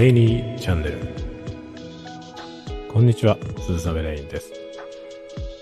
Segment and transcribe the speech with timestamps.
[0.00, 0.96] レイニーチャンネル。
[2.90, 4.50] こんにちは、鈴雨レインです。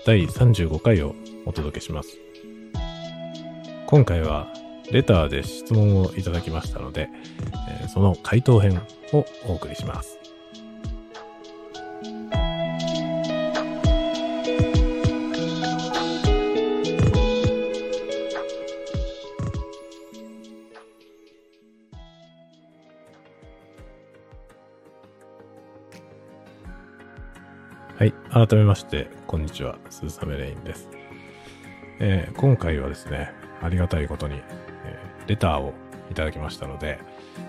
[0.05, 1.13] 第35回を
[1.45, 2.17] お届けします。
[3.85, 4.47] 今回は、
[4.93, 7.09] レターで質問をいただきましたので、
[7.81, 8.81] えー、その回答編
[9.11, 10.17] をお送りします。
[27.99, 28.13] はい。
[28.31, 29.77] 改めまして、こんにちは。
[29.89, 30.87] 鈴雨レインです。
[31.99, 34.35] えー、今回はですね、ありがたいことに、
[34.85, 35.73] えー、レターを
[36.09, 36.97] いただきましたので、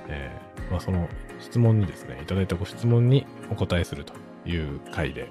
[0.09, 4.12] えー、まあ、その質問にですね、いただいたご質問にお答えすると
[4.45, 5.30] いう回で、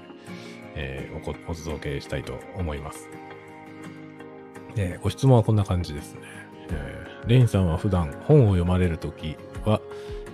[0.76, 3.10] えおお届けしたいと思います。
[4.76, 6.22] で、ご質問はこんな感じですね。
[6.72, 9.82] えレインさんは普段本を読まれるときは、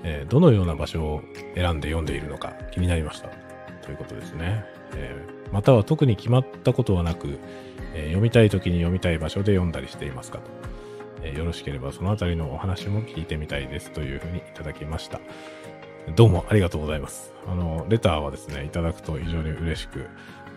[0.03, 1.22] えどのような場所を
[1.56, 3.30] 選んで読んでいるのか気になりました。
[3.81, 4.75] ということですね。
[4.95, 7.39] えー、または特に決まったことはなく、
[7.93, 10.43] えー、読みたい時に読みたい場所で読んだりしていますかと。
[11.23, 15.19] えー、よろしければそのあたりのお話も聞いてみたいですというふうにいただきました。
[16.16, 17.33] どうもありがとうございます。
[17.47, 20.07] あの、レターはですね、いただくと非常に嬉しく、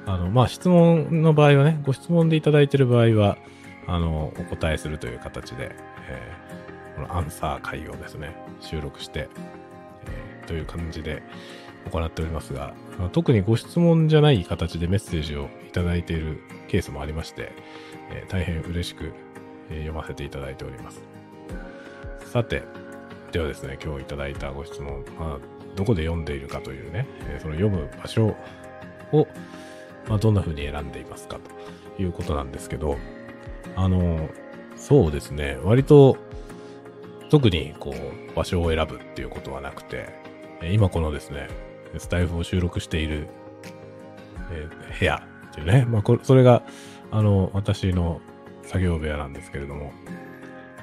[0.04, 3.38] あの、まあ、質問の場合はね、ご質問でいただいている場合は、
[3.86, 5.70] あの、お答えするという形で、
[6.08, 9.28] えー、このアンサー会をですね、収録して、
[10.06, 11.22] えー、という感じで、
[11.90, 12.74] 行っておりますが、
[13.12, 17.52] 特にご質問じゃない形でメッセージをいただいているケースもありまして、
[18.10, 19.12] えー、大変嬉しく、
[19.70, 21.00] えー、読ませていただいております。
[22.24, 22.62] さて、
[23.32, 25.38] ではですね、今日いただいたご質問、まあ、
[25.76, 28.36] どこで読んでいるかというね、えー、その読む場所
[29.12, 29.26] を、
[30.08, 31.38] まあ、どんな風に選んでいますか
[31.96, 32.98] ということなんですけど、
[33.76, 34.28] あの、
[34.76, 36.16] そうですね、割と
[37.30, 40.08] 特にこう場所を選ぶっていうことはなくて、
[40.72, 41.48] 今このですね、
[41.96, 43.28] スタイフを収録している、
[44.50, 46.62] えー、部屋っていうね、まあこ、それが、
[47.10, 48.20] あの、私の
[48.62, 49.92] 作業部屋なんですけれども、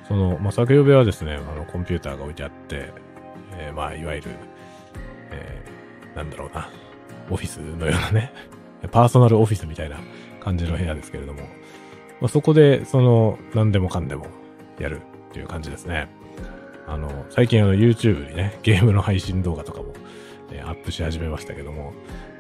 [0.07, 2.91] その、まあ、作業部屋はですね、あの、コンピューターが置いてあって、
[3.57, 4.31] えー、まあ、いわゆる、
[5.31, 6.69] えー、なんだろうな、
[7.29, 8.31] オフィスのようなね、
[8.91, 9.97] パーソナルオフィスみたいな
[10.39, 11.41] 感じの部屋ですけれども、
[12.21, 14.27] まあ、そこで、その、何でもかんでも
[14.79, 16.07] やるっていう感じですね。
[16.87, 19.93] あの、最近あの YouTube にね、ゲームの配信動画とかも、
[20.65, 21.93] アップし始めましたけども、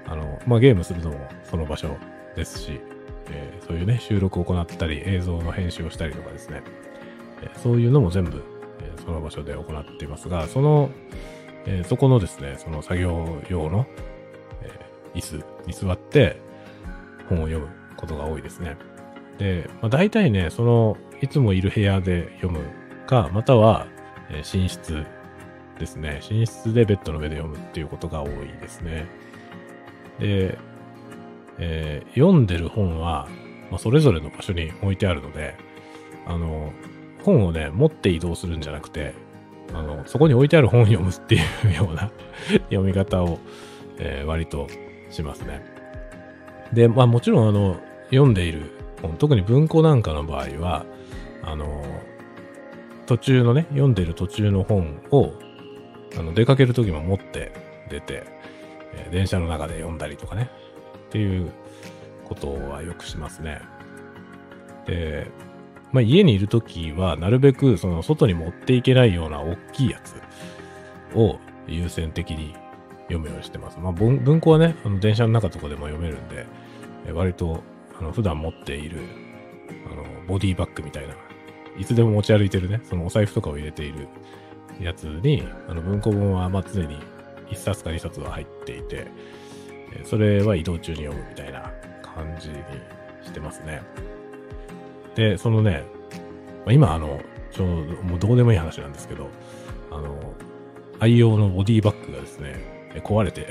[0.05, 1.97] あの、まあ、ゲームするのもその場所
[2.35, 2.79] ですし、
[3.29, 6.63] えー、そういうね、収録を行ったり、映像の編集をしたりとかですね、
[7.41, 8.43] えー、そういうのも全部、
[8.81, 10.89] えー、その場所で行っていますが、その、
[11.67, 13.87] えそこのですね、その作業用の、
[14.61, 14.69] え
[15.15, 16.39] 椅子に座って
[17.27, 18.77] 本を読むことが多いですね。
[19.39, 22.59] で、まあ、大体ね、その、いつもいる部屋で読む
[23.07, 23.87] か、または、
[24.29, 25.05] え寝室
[25.79, 26.21] ですね。
[26.29, 28.31] 寝室でベッドの上で読むっていうことが多い
[28.61, 29.05] ですね。
[30.19, 30.57] で、
[31.57, 33.27] えー、読んでる本は、
[33.69, 35.55] まあ、それぞれの場所に置いてあるので、
[36.25, 36.71] あの、
[37.23, 39.13] 本をね、持って移動するんじゃなくて、
[39.73, 41.39] あの、そこに置いてある本を読むってい
[41.71, 42.11] うような
[42.69, 43.39] 読み方を、
[43.97, 44.67] えー、割と
[45.09, 45.65] しますね。
[46.73, 47.77] で、まあもちろんあの、
[48.09, 48.71] 読んでいる
[49.01, 50.85] 本、特に文庫なんかの場合は、
[51.43, 51.83] あの、
[53.05, 55.33] 途中のね、読んでる途中の本を、
[56.17, 57.51] あの、出かける時も持って
[57.89, 58.23] 出て、
[58.93, 60.49] え、電車の中で読んだりとかね、
[61.07, 61.51] っていう
[62.25, 63.61] ことはよくしますね。
[64.85, 65.27] で、
[65.91, 70.15] まあ、家にいる時は、なるべく、その、外に持っていけないような大きいやつ
[71.17, 72.55] を優先的に
[73.03, 73.79] 読むようにしてます。
[73.79, 76.45] まあ、文庫はね、あの電車の中とかでも読めるんで、
[77.07, 77.63] え割と、
[77.99, 78.99] あの、普段持っている、
[79.91, 81.15] あの、ボディバッグみたいな
[81.77, 84.07] いつでも持ち歩いてるね、そのお財布とかを入れている
[84.79, 86.99] やつに、あの文庫本はまあ常に
[87.49, 89.07] 1冊か2冊は入っていて、
[90.03, 91.71] それは移動中に読むみたいな
[92.01, 92.55] 感じに
[93.23, 93.81] してますね。
[95.15, 95.85] で、そのね、
[96.69, 97.19] 今あの、
[97.51, 99.29] ちょうど、もうどうでもいい話なんですけど、
[99.91, 100.33] あの、
[100.99, 103.49] 愛用のボディバッグがですね、壊れて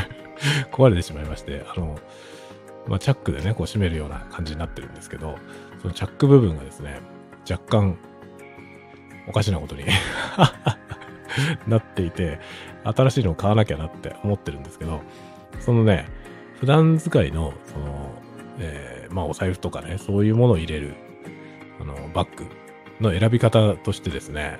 [0.72, 1.98] 壊れてしまいまして、あの、
[2.86, 5.36] まあ、チャックでね、こう閉めるような感じになってるんですけど、
[5.80, 7.00] そのチャック部分がですね、
[7.50, 7.98] 若干、
[9.30, 9.84] おかしなことに。
[11.68, 12.40] なっていて、
[12.82, 15.00] 新しいのを買わなきゃなって思ってるんですけど、
[15.60, 16.06] そのね、
[16.58, 18.10] 普段使いの、その、
[18.58, 20.94] えー、まあお財布とかね、そういうものを入れる、
[21.80, 22.46] あの、バッグ
[23.00, 24.58] の選び方としてですね、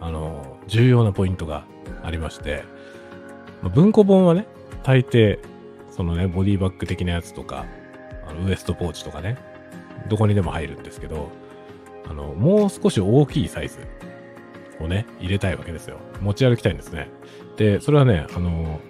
[0.00, 1.64] あの、重要なポイントが
[2.02, 2.64] ありまして、
[3.62, 4.46] ま、文庫本はね、
[4.82, 5.38] 大抵、
[5.90, 7.64] そのね、ボディバッグ的なやつとか、
[8.28, 9.38] あのウエストポーチとかね、
[10.10, 11.30] どこにでも入るんですけど、
[12.08, 13.78] あの、もう少し大きいサイズ
[14.80, 15.98] をね、入れたいわけですよ。
[16.20, 17.10] 持ち歩きたいんですね。
[17.56, 18.80] で、それはね、あの、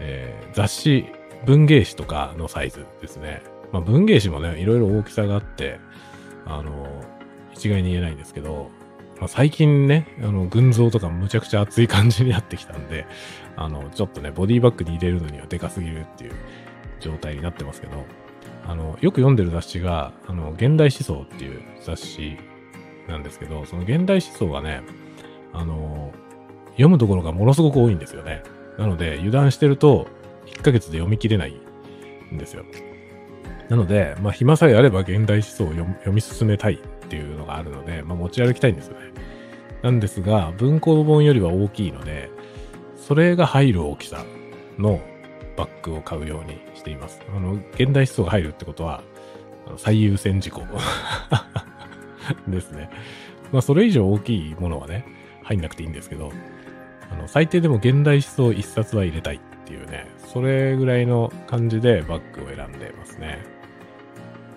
[0.00, 1.06] えー、雑誌、
[1.44, 3.42] 文芸誌とかのサイズですね。
[3.72, 5.78] まあ、文芸誌もね、いろいろ大きさがあって、
[6.44, 7.04] あの、
[7.52, 8.70] 一概に言えないんですけど、
[9.18, 13.06] まあ、最近ね、あの、群像とかむちゃくちゃ熱い感じになってきたんで、
[13.56, 16.32] あの、ちょっとね、ボディバッグに入れるのにはでかすぎるっていう
[17.00, 18.04] 状態になってますけど、
[18.66, 22.36] あの、よく読んでる雑誌が、あの、現代思想っていう雑誌
[23.08, 24.82] なんですけど、その現代思想がね、
[25.52, 26.12] あの、
[26.72, 28.42] 読むところがものすごく多いんですよね。
[28.78, 30.08] なので、油断してると、
[30.46, 31.56] 1ヶ月で読み切れない
[32.32, 32.64] んですよ。
[33.68, 39.12] なので、まあ、暇さえあれば現代思想を読み進めたいっていうのがあるので、まあ、持ち歩きたいんですよね。
[39.82, 42.30] なんですが、文庫本よりは大きいので、
[42.96, 44.24] それが入る大きさ
[44.78, 45.00] の
[45.56, 47.20] バッグを買うようにしています。
[47.34, 49.02] あの、現代思想が入るってことは、
[49.76, 50.62] 最優先事項
[52.48, 52.90] ですね。
[53.52, 55.04] まあ、それ以上大きいものはね、
[55.42, 56.32] 入んなくていいんですけど、
[57.10, 63.38] あの、最低でも現代思想一冊は入れたいっていうね、それぐらいの感じでバッグを選んでますね。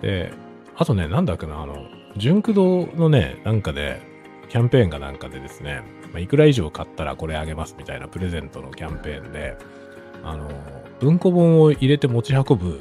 [0.02, 0.32] で、
[0.76, 1.86] あとね、なんだっけな、あの、
[2.16, 4.00] 純駆動のね、なんかで、
[4.48, 5.82] キャンペーンかなんかでですね、
[6.12, 9.56] まあ、いくら以上買ったらこれあげますみたいなプレゼントのキャンペーンで、
[10.24, 10.48] あの、
[11.00, 12.80] 文庫本を入れて持ち運ぶ、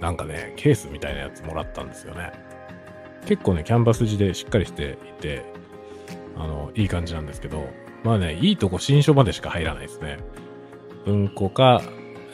[0.00, 2.32] なんかね、ケースみたいなやつもらったんですよね。
[3.28, 5.44] 結構ね、キャンバス地でしっかりしていて、
[6.34, 7.68] あの、いい感じなんですけど、
[8.02, 10.16] まあね、いいとこ新書までしか入らないですね。
[11.04, 11.82] 文庫か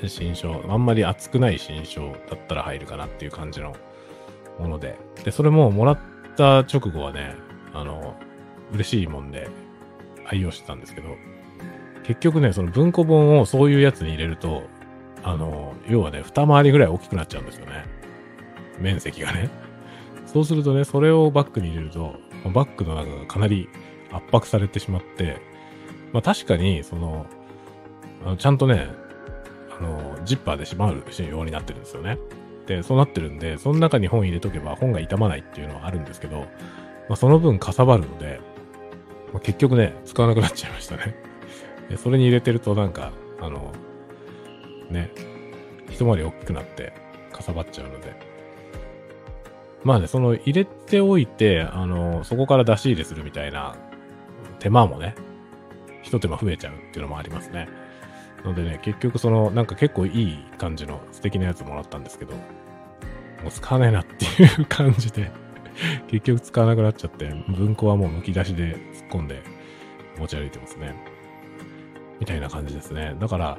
[0.07, 3.75] 新書、あんまり厚くない新書だったら入るかなっていう感じの
[4.61, 4.97] もので。
[5.25, 5.99] で、それももらっ
[6.37, 7.35] た直後はね、
[7.73, 8.15] あの、
[8.73, 9.49] 嬉しいもんで
[10.27, 11.09] 愛用してたんですけど、
[12.05, 14.63] 結局ね、その文庫本をそういうやつに入れると、
[15.25, 17.85] あの、要はね、二回りぐらい大きくなっちゃうんですよね。
[18.79, 19.64] 面積がね。
[20.35, 22.17] そうするとね、それをバッグに入れると、
[22.53, 23.69] バッグの中がかなり
[24.11, 25.41] 圧迫されてしまって、
[26.13, 27.27] まあ確かに、その、
[28.25, 28.89] あのちゃんとね、
[29.79, 32.19] あの、ジッパーで閉まるようになってるんですよね。
[32.67, 36.47] で、そうなってるんで、その中に本入れとけば本が傷まないっていうのはあるんですけど、ま
[37.11, 38.41] あその分かさばるので、
[39.33, 41.15] まあ、結局ね、使わなくなっちゃいましたね。
[41.89, 43.71] でそれに入れてるとなんか、あの、
[44.91, 45.13] ね、
[45.91, 46.93] 一回り大きくなって
[47.33, 48.34] かさばっちゃうので。
[49.85, 53.77] まあね、その入れておいて、あの、そこから出し入れするみたいな
[54.59, 55.15] 手間もね、
[56.03, 57.69] 一手間増えちゃうっていうのもありますね。
[58.45, 62.41] のでね、結局その、なんか結構いい感じの素敵なやつもらったんですけど、も
[63.49, 65.31] う使わないなっていう感じで
[66.09, 69.43] 結局使わなくなっちゃって、文庫はもう剥き出しで突っ込んで
[70.19, 70.95] 持ち歩いてますね。
[72.21, 73.17] みたいな感じですね。
[73.19, 73.59] だから、まあ、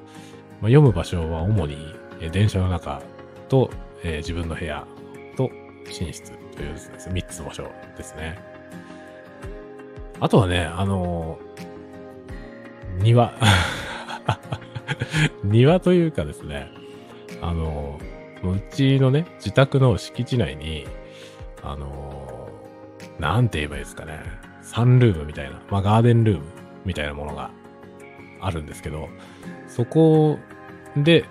[0.63, 1.78] 読む場所は主に、
[2.31, 3.01] 電車の中
[3.50, 3.69] と、
[4.04, 4.88] えー、自分の部屋
[5.89, 8.37] 寝室というですね、3つ場所ですね。
[10.19, 13.33] あとはね、あのー、庭。
[15.43, 16.69] 庭というかですね、
[17.41, 17.99] あの、
[18.43, 20.87] うちのね、自宅の敷地内に、
[21.61, 24.19] あのー、なんて言えばいいですかね、
[24.61, 26.45] サンルームみたいな、まあガーデンルーム
[26.85, 27.51] みたいなものが
[28.39, 29.09] あるんですけど、
[29.67, 30.37] そこ
[30.97, 31.25] で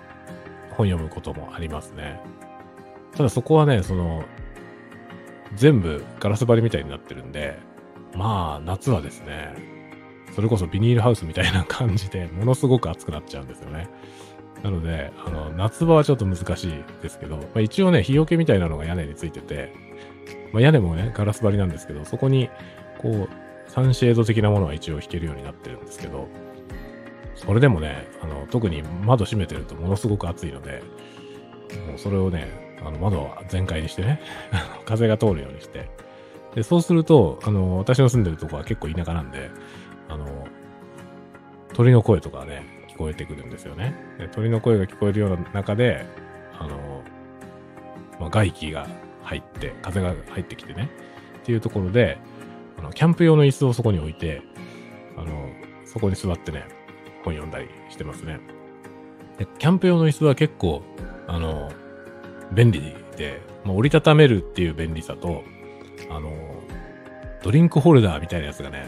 [0.71, 2.21] 本読むこともありますね。
[3.15, 4.23] ただそこはね、その、
[5.55, 7.57] 全部ガラス張りみたいになってるんで、
[8.15, 9.55] まあ、夏はですね、
[10.35, 13.89] それこそビニールハウスみたいな感じで、ものすごく暑くなっちゃうんですよね。
[14.63, 19.73] なので、あの、夏場はちょっと難しいですけど、まあ、一応ね、日よけみたいなのが屋根についてて、
[20.51, 22.49] まあ、屋根もね、ガラス張りなんですけど、そこに、
[22.97, 26.27] こう、サンシェード的なものは一応引けるようになってるんですけど、
[27.35, 30.81] それでもね、あの、特に窓閉めてるとものすごく暑いので、
[31.87, 34.19] もうそれをね、あの、窓は全開にしてね、
[34.85, 35.89] 風が通るようにして、
[36.53, 39.49] で、そうすると、あの、私の住んでるとこは結構田舎なんで、
[40.07, 40.47] あの、
[41.73, 43.93] 鳥の声とかね、聞こえてくるんですよね。
[44.17, 46.05] で鳥の声が聞こえるような中で、
[46.57, 47.03] あの、
[48.19, 48.87] まあ、外気が
[49.23, 50.89] 入って、風が入ってきてね、
[51.39, 52.17] っていうところで、
[52.79, 54.41] あの、キャンプ用の椅子をそこに置いて、
[55.17, 55.49] あの、
[55.85, 56.65] そこに座ってね、
[57.23, 58.39] 本読んだりしてますね。
[59.37, 60.83] で、キャンプ用の椅子は結構、
[61.27, 61.71] あの、
[62.51, 65.43] 便利で、まあ、折りたためるっていう便利さと、
[66.09, 66.31] あの、
[67.43, 68.87] ドリンクホルダーみたいなやつがね、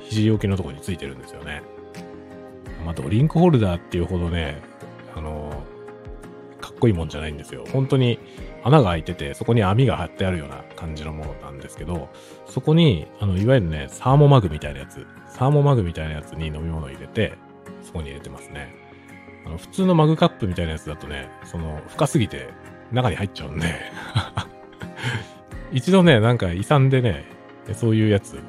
[0.00, 1.62] 肘置きのとこについてるんですよね。
[2.84, 4.60] まあ、ドリンクホルダーっていうほどね、
[5.14, 5.64] あの、
[6.60, 7.64] かっこいいもんじゃないんですよ。
[7.72, 8.18] 本当に
[8.62, 12.08] 穴が開いてて、そこに網が張ってあるような感じのものなんですけど、
[12.46, 17.34] そこに、あの、いわゆるね、サーモマグみたいなやつ、サーモマグみたいなやつに飲み物を入れて、
[17.82, 18.74] そこに入れてますね。
[19.46, 22.48] あの、普通のマグカップみたいなやつだとね、その、深すぎて
[22.92, 23.66] 中に入っちゃうんで
[25.72, 27.24] 一度ね、なんか遺産でね、
[27.74, 28.40] そういうやつ、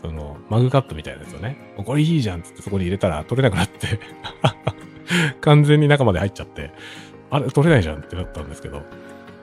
[0.00, 4.00] その、マグカップみたいなやつをね、これいいじゃんっつってそこに入れたら取れなくなって
[5.40, 6.70] 完全に中まで入っちゃって、
[7.30, 8.82] あれ取れないじゃんってなったんですけど、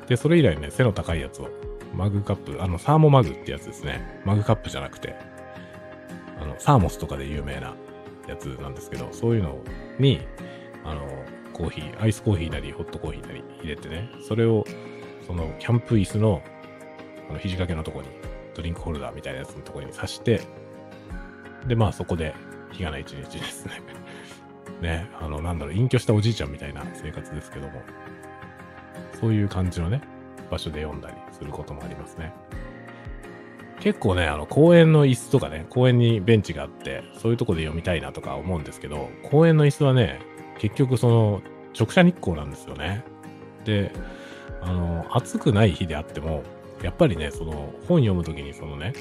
[0.07, 1.49] で、それ以来ね、背の高いやつを、
[1.95, 4.21] マグカップ、あの、サーモマグってやつですね。
[4.25, 5.15] マグカップじゃなくて、
[6.41, 7.73] あの、サーモスとかで有名な
[8.27, 9.57] やつなんですけど、そういうの
[9.97, 10.21] に、
[10.83, 11.07] あの、
[11.53, 14.65] コーヒー、アイスコーヒーなり、ホットコーヒーなり入れてね、それを、
[15.25, 16.41] その、キャンプ椅子の、
[17.29, 18.07] あの、肘掛けのとこに、
[18.55, 20.41] ドリンクホルダーみたいなやつのとこに刺して、
[21.67, 22.33] で、まあそこで、
[22.71, 23.81] 日がない一日ですね。
[24.81, 27.81] ね、あの、なんだろう、隠居したおじいちゃんみたいな生活ですけども、
[29.19, 30.01] そういう感じのね、
[30.49, 32.33] 場所で読んだりすることもありますね。
[33.79, 40.19] 結構ね、あの、公園の椅子とかね、公園にベンチがあって、そういうとこで読みたいなとか思うんですけど、公園の椅子はね、
[40.59, 41.41] 結局その、
[41.77, 43.03] 直射日光なんですよね。
[43.65, 43.91] で、
[44.61, 46.43] あの、暑くない日であっても、
[46.83, 48.93] やっぱりね、その、本読むときにそのね、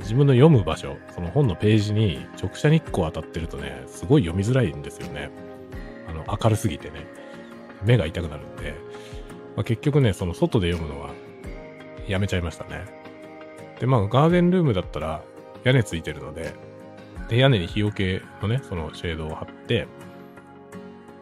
[0.00, 5.30] 自分の読む場所、その本のページに直射日光当たってるとね、すごい読みづらいんですよね。
[6.08, 7.06] あの、明るすぎてね、
[7.84, 8.74] 目が痛くなるんで、
[9.56, 11.10] まあ、結局ね、その外で読むのは
[12.08, 12.84] やめちゃいましたね。
[13.80, 15.22] で、まあ、ガーデンルームだったら
[15.64, 16.52] 屋根ついてるので、
[17.28, 19.86] で、屋根に日よけのね、そのシェードを貼って、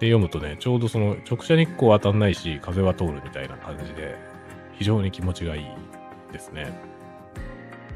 [0.02, 4.16] で、読むとね、ちょうどその直射日光当たんないし、風は通るみたいな感じで、
[4.72, 6.76] 非常に気持ちがいいですね。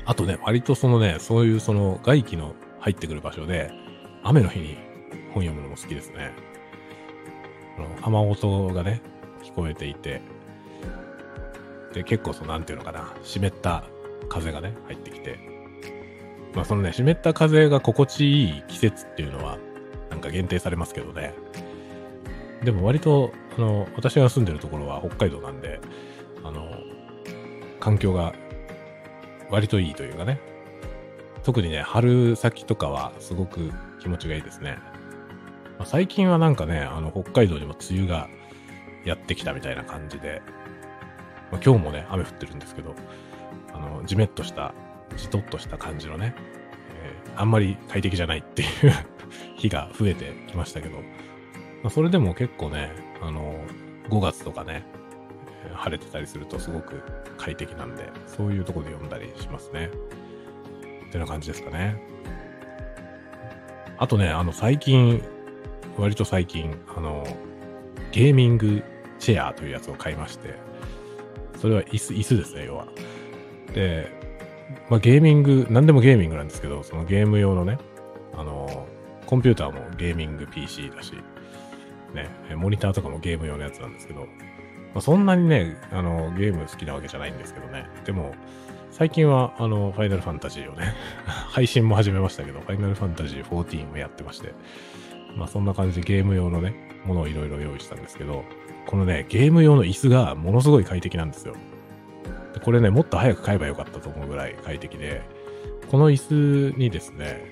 [0.05, 3.73] あとね、割とそのね、そういうその外気の入ってくる場所で、
[4.23, 4.77] 雨の日に
[5.35, 6.31] 本読むのも好きですね。
[7.77, 9.03] あの雨音がね、
[9.43, 10.23] 聞こえていて、
[11.93, 13.83] で、結構その、なんていうのかな、湿った
[14.29, 15.41] 風がね、入ってきて、
[16.55, 19.59] まあそのね、湿った風が心地いい季節っていうのは、
[20.09, 21.35] なんか限定されますけどね。
[22.67, 25.81] でも割と、あの、私が住んでるところは北海道なんで、
[26.43, 26.69] あの、
[27.79, 28.35] 環境が
[29.51, 30.41] 割といいというかね。
[31.45, 33.71] 特にね、春先とかはすごく
[34.01, 34.79] 気持ちがいいですね。
[35.79, 38.29] まあ、最近はなんかね、あの、北海道にも梅雨が
[39.05, 40.43] やってきたみたいな感じで、
[41.53, 42.97] まあ、今日もね、雨降ってるんですけど、
[43.73, 44.75] あの、じめっとした、
[45.17, 46.35] じとっとした感じのね、
[47.01, 48.69] えー、あんまり快適じゃないっていう
[49.55, 50.99] 日が増えてきましたけど、
[51.91, 52.93] それでも結構ね、
[53.23, 53.55] あの、
[54.09, 54.85] 5月とかね、
[55.75, 57.03] 晴れてたりするとすごく
[57.37, 59.91] 快適なんで、そういうとこで読んだりしますね。
[61.09, 61.97] ってな感じですかね。
[63.99, 65.23] あとね、あの、最近、
[65.97, 67.27] 割と最近、あの、
[68.13, 68.83] ゲーミング
[69.19, 70.55] チェアというやつを買いまして、
[71.59, 72.87] それは椅子、椅子ですね、要は。
[73.75, 74.13] で、
[74.91, 77.79] まあ、ゲーミング、何でもゲーミングなんですけど、そのゲーム用のね、
[78.35, 78.87] あの、
[79.27, 81.15] コンピューターもゲーミング PC だし、
[82.15, 84.27] ね、モニターとかもゲーム用のやつなんですけど、ま
[84.97, 87.87] あ、そんなにね、あの、ゲーム好きなわけじゃないんですけどね。
[88.05, 88.35] でも、
[88.91, 90.95] 最近は、あの、ファイナルファンタジーをね、
[91.27, 94.55] 配信も始めましたけど、ファイナルファンタジー14もやってまして、
[95.37, 98.45] まあそんな感じでゲーム用のね、ものをいろいろ用意したんですけど、
[98.87, 101.55] このね、ゲーム用の椅子がものすごい快適なんですよ。
[102.55, 105.21] でこれね、もっと早く買えばよかったと思うぐらい快適で、
[105.91, 107.45] この椅子にですね、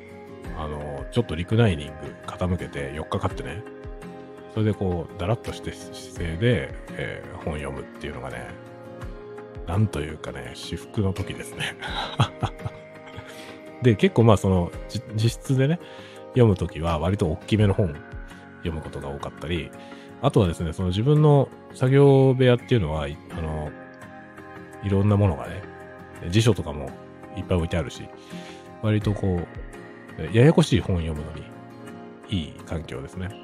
[0.56, 1.92] あの、ちょっとリクライニング
[2.26, 3.62] 傾けて4日かってね、
[4.54, 8.46] それでこう、だらっとして姿勢で、えー、本読むっていうのがね、
[9.66, 11.76] なんというかね、至福の時ですね。
[13.82, 14.70] で、結構まあその、
[15.16, 15.80] 実質でね、
[16.28, 17.94] 読むときは割と大きめの本
[18.58, 19.72] 読むことが多かったり、
[20.22, 23.72] あとはですね、その自分の作業部屋っていうのは、あの、
[24.84, 25.62] いろんなものがね、
[26.30, 26.90] 辞書とかも
[27.36, 28.08] いっぱい置いてあるし、
[28.82, 29.40] 割とこ
[30.18, 31.42] う、ややこしい本読むのに
[32.28, 33.43] いい環境ですね。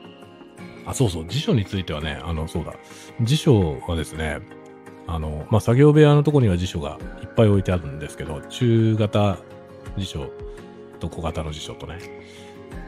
[0.90, 2.75] あ、そうそう、辞書についてはね、あの、そうだ。
[3.23, 4.40] 辞書はですね、
[5.06, 9.38] あの、まあ、作業部屋のとこには辞書がいっぱい置いてあるんですけど、中型
[9.97, 10.30] 辞書
[11.00, 11.99] と小型の辞書とね、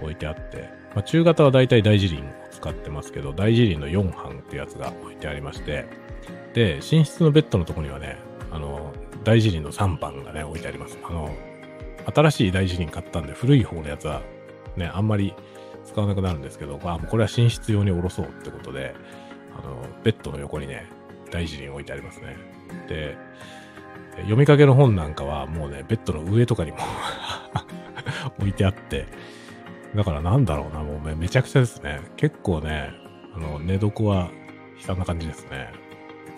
[0.01, 5.87] 置いてあって、まあ、中型はだいたい大辞林を使ってますけど、大辞林の4版ってやつが置いてありまして、
[6.55, 8.19] で、寝室のベッドのとこにはね、
[8.51, 8.93] あの、
[9.25, 10.99] 大辞林の3版がね、置いてあります。
[11.03, 11.35] あの、
[12.15, 14.23] 新しい大辞林買ったんで、古い方のやつは
[14.77, 15.35] ね、あんまり
[15.93, 18.95] 使わなくなるんですけど、まあ、これは寝室用に下ろそうってことで、
[19.57, 20.87] あの、ベッドの横にね、
[21.31, 22.37] 大事に置いてありますね。
[22.89, 23.17] で、
[24.17, 26.79] 読みかけの本なんかはもうね、ベッドの上とかにも
[28.41, 29.07] 置いてあって、
[29.95, 32.01] だからなんだろうな、もうめちゃくちゃですね。
[32.17, 32.91] 結構ね、
[33.35, 34.31] あの、寝床は
[34.79, 35.71] 悲惨な感じですね。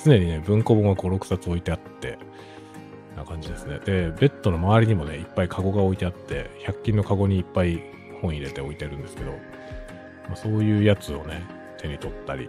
[0.04, 2.18] 常にね、文庫本が5、6冊置いてあって、
[3.16, 3.78] な感じですね。
[3.84, 7.82] で、ベッドの周りにもね、いっぱいカゴが置いてあって、100均のカゴにいっぱい
[8.25, 11.43] 本入れて置いてるんですけど、まあ、そういうやつをね、
[11.78, 12.49] 手に取ったり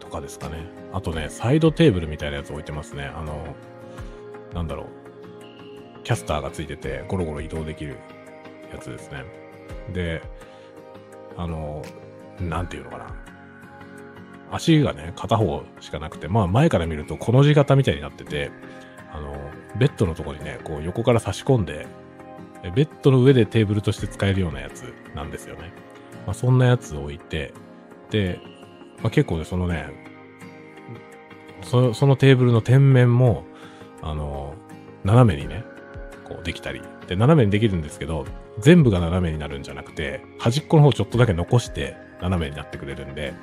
[0.00, 0.56] とかですかね。
[0.92, 3.10] あとね、サイドテーブルみたいなやつ置いてますね。
[3.14, 3.54] あの、
[4.54, 6.02] なんだろう。
[6.04, 7.98] キャスターがついてて、ゴロゴロ移動できる
[8.72, 9.24] やつですね。
[9.92, 10.22] で、
[11.36, 11.82] あの、
[12.40, 13.06] なんていうのかな。
[14.50, 18.50] 足がね、片方しかなくて、まあ前から見るとこの字型みたいになってて、
[19.12, 19.36] あの、
[19.78, 21.86] ベッドのとこにね、こう横から差し込んで、
[22.62, 25.72] ベッドの上でテーブルとして使えるようなやつなんですよね。
[26.26, 27.52] まあそんなやつを置いて、
[28.10, 28.40] で、
[29.02, 29.86] まあ結構ね、そのね、
[31.62, 33.44] そそのテーブルの天面も、
[34.02, 34.54] あの、
[35.04, 35.64] 斜めにね、
[36.24, 36.82] こうできたり。
[37.06, 38.26] で、斜めにできるんですけど、
[38.60, 43.34] 全部が斜めになるんじゃなくて、端っこの方ちょっとだけ残して斜めになってくれるんで、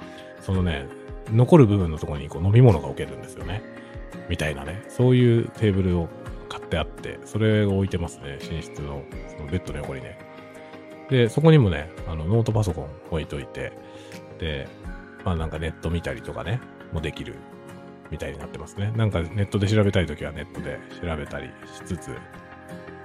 [0.42, 0.86] そのね、
[1.32, 3.64] 残る部分のところにこう飲み物が置けるんですよね。
[4.30, 6.10] みたいなね、そういうテーブルを
[6.66, 10.18] ってあって、それを置いてますね、寝室のそのベッドの横にね。
[11.10, 13.72] で、そこにもね、あの、ノートパソコン置いといて、
[14.40, 14.68] で、
[15.24, 16.60] まあなんかネット見たりとかね、
[16.92, 17.36] もできる
[18.12, 18.92] みたいになってますね。
[18.96, 22.12] なんかネットで調べたいときはネットで調べたりしつつ、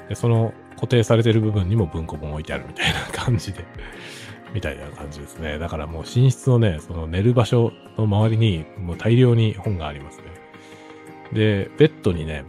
[0.09, 3.65] で、その固定されてる部分にも文庫本置いてあるみたいな感じで
[4.55, 5.59] みたいな感じですね。
[5.59, 10.25] だからもう寝室のね、その寝る場所の周りにもう大量に本がありますね。
[11.33, 12.45] で、ベッドにね、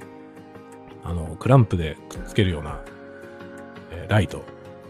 [1.03, 2.81] あの、クランプでくっつけるような、
[3.91, 4.43] えー、ライト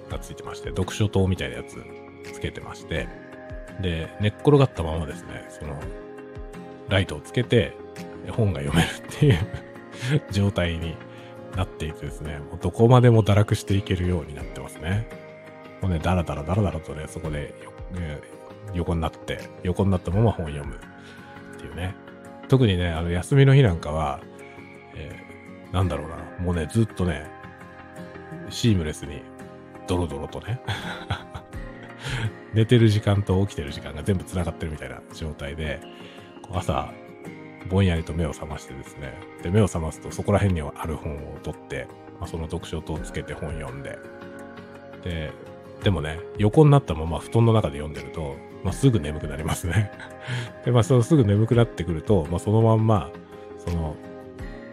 [0.09, 1.77] がついてまして、読書灯みたいなやつ
[2.33, 3.07] つけてまして、
[3.81, 5.79] で、寝っ転がったままですね、その、
[6.89, 7.75] ライトをつけて、
[8.29, 9.37] 本が読めるっていう
[10.31, 10.95] 状態に
[11.55, 15.07] なっていてですね、もうどこまでも堕落していけるようになってますね。
[15.81, 17.53] もうね、だらだらだらだらとね、そこで、
[17.93, 18.19] ね、
[18.73, 21.95] 横になって、横になったまま本を読むっていうね。
[22.47, 24.19] 特にね、あの、休みの日なんかは、
[24.95, 25.30] え、
[25.71, 27.29] なんだろうな、もうね、ずっとね、
[28.49, 29.21] シームレスに、
[29.87, 30.61] ドロドロとね
[32.53, 35.79] 寝てる時間と起きてる時間が全部繋がってるみたいな状態で、
[36.51, 36.89] 朝、
[37.69, 41.87] ぼんやりと目を覚ましてですね、で、目を覚ますとそこら辺にある本を取って、
[42.19, 43.97] まあ、その読書灯をつけて本読んで、
[45.03, 45.31] で、
[45.83, 49.91] でもね、横になったまま布団の中で読んでると、まあ、すぐ眠くなりますね。
[50.65, 53.09] で、まあ、そのすぐ眠くなってくると、まあ、そのまんま、
[53.57, 53.95] その、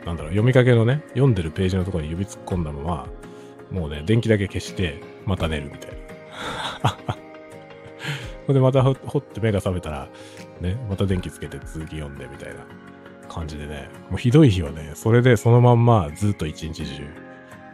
[0.09, 3.09] なんだろう、読みかけのね、読んでるページのところに指突っ込んだまま、
[3.71, 5.91] もうね、電気だけ消して、また寝るみたい
[6.83, 6.97] な。
[8.47, 10.09] ほ んで、またほって目が覚めたら、
[10.63, 12.65] ね、また電気つけて続き読んでみたいな
[13.29, 17.03] 感じでね、もうひどい日はね、それでそのまんまずっと一日中、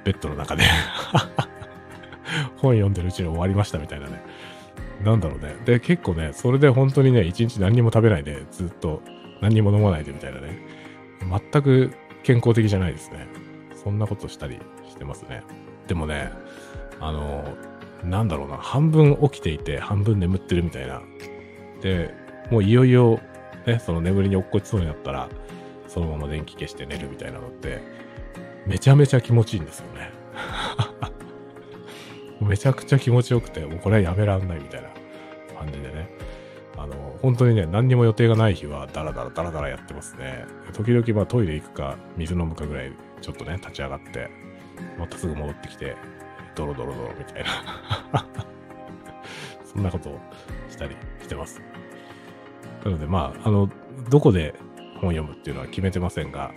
[0.05, 0.65] ベッドの中で
[2.59, 4.21] 本読んでるうちに終わりましたみたいなね。
[5.05, 5.55] なんだろうね。
[5.65, 9.03] で、結構ね、それで本当にね、一日何にも食べないで、ずっと
[9.41, 10.59] 何にも飲まないでみたいなね。
[11.53, 11.93] 全く
[12.25, 13.29] 健康的じゃないですね。
[13.83, 14.59] そんなことしたり
[14.89, 15.43] してますね。
[15.87, 16.33] でもね、
[16.99, 17.45] あの、
[18.03, 21.03] なんだろうな、半分起きていて、半分眠ってるみたいな。
[21.83, 22.15] で、
[22.51, 23.21] もういよいよ、
[23.67, 25.29] ね、その眠りに落っこちそうになったら、
[25.87, 27.83] そのまま電気消して寝るみたいなのって、
[28.67, 30.11] めちゃめちゃ気持ちいいんですよね。
[32.41, 34.89] めちゃくちゃ気持ちよくて、もうこれはやめらんないみたいな
[35.59, 36.09] 感じでね。
[37.25, 40.45] 本当にね、何にも予定がない日は、ダラダラダラダラやってますね。
[40.75, 44.29] 時々、まあトイレ行くか、水飲むかぐらい、ちょっとね、立ち上がって、
[44.99, 45.97] またすぐ戻ってきて、
[46.55, 47.43] ドロドロドロみたい
[48.13, 48.27] な
[49.65, 50.21] そんなことを
[50.69, 51.63] したりしてます。
[52.85, 53.71] なので、まあ、あの、
[54.11, 54.55] どこで
[55.01, 56.53] 本読むっていうのは決めてませんが、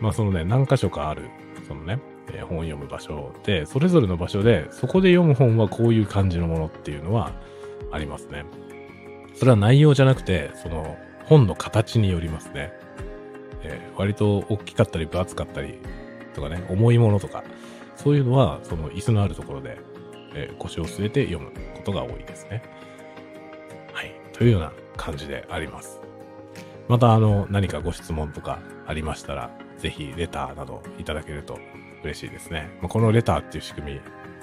[0.00, 1.22] まあ、そのね、何箇所かある、
[1.66, 1.98] そのね、
[2.32, 7.32] えー、本を読む場所で、それぞれの場所で、そこで読む本はこういう感じのものっていうのは
[7.90, 8.44] ありますね。
[9.34, 12.72] それは内容じゃなくて、その本の形によりますね。
[13.62, 15.78] えー、割と大きかったり分厚かったり
[16.34, 17.44] とかね、重いものとか、
[17.96, 19.78] そういうのは、その椅子のあるところで、
[20.34, 22.62] えー、腰を据えて読むことが多いですね。
[23.92, 24.12] はい。
[24.32, 26.00] というような感じであります。
[26.88, 31.58] また、あの、何かご質問とかありましたら、ぜひレターなどいただけると
[32.02, 32.76] 嬉しいですね。
[32.80, 34.00] まあ、このレターっていう仕組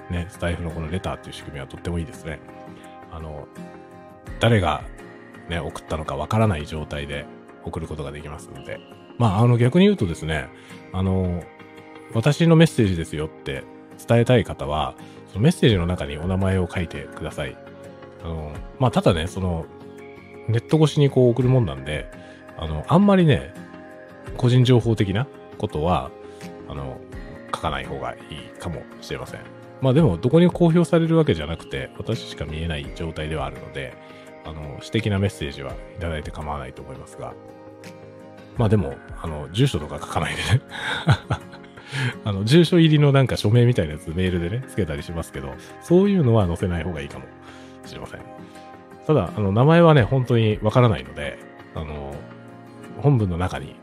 [0.10, 2.40] み、ね、スタイフのこのレターっていう仕組みはとってもいいですね。
[3.12, 3.48] あの、
[4.42, 4.84] 誰が
[5.50, 7.26] ね、送ったのかわからない状態で
[7.64, 8.80] 送ることができますので、
[9.18, 10.50] まあ、あの逆に言うとですね、
[10.92, 11.44] あの、
[12.14, 13.64] 私のメッセージですよって
[14.06, 14.96] 伝えたい方は、
[15.32, 17.56] そのメッセージの中にお名前を書いてください。
[18.24, 19.66] あの、まあ、ただね、その、
[20.48, 22.10] ネット越しにこう送るもんなんで、
[22.58, 23.54] あの、あんまりね、
[24.38, 25.28] 個人情報的な
[25.60, 26.10] ことは、
[26.68, 27.00] あの、
[27.54, 28.16] 書かない方がい
[28.56, 29.42] いかもしれません。
[29.82, 33.94] まあでも、どこに公表されるわけじゃなくて、私しか見えない状態ではあるので、
[34.46, 37.34] あの、私的なメッセージはいただいて構わないと思いますが、
[38.58, 40.62] まあでも、あの、住所とか書かないでね
[42.24, 47.26] あの、住所入りのなんか署名みたいなやつメールでね、つけたりしますけど、そういうのは載せない方がいいかも
[47.86, 48.22] しれません。
[49.06, 51.40] ただ、あの、名前はね、本当にわからないので、
[51.76, 52.14] あの、
[53.02, 53.76] 本文の中に、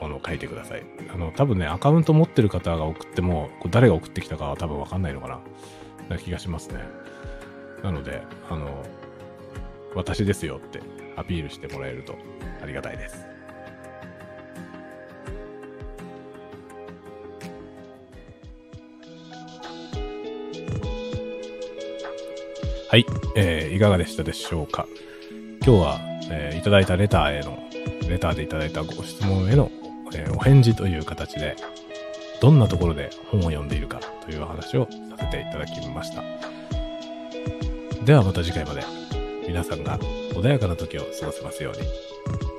[0.00, 0.82] あの、書いてください。
[1.12, 5.40] あの、多分ね、アカウント持ってる方が送っても、こ誰が送ってきたかは多分わかんないのかな。
[6.08, 6.80] な気がしますね。
[7.82, 8.82] なので、あの、
[9.94, 10.80] 私ですよって
[11.16, 12.16] アピールしてもらえると
[12.62, 13.26] ありがたいです。
[22.88, 24.88] はい、えー、いかがでしたでしょうか？
[25.64, 27.56] 今日は、えー、いただいたレターへの、
[28.08, 29.70] レターでいただいたご質問への、
[30.12, 31.54] えー、お返事という形で、
[32.40, 36.24] どんなところで本を読んでいるかという話をさせていただきました。
[38.04, 38.82] ではまた次回まで
[39.50, 39.98] 皆さんが
[40.32, 42.49] 穏やかな時を過ごせますように。